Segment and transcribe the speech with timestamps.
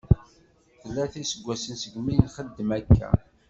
[0.81, 3.09] Tlata iseggasen segmi nxeddem akka.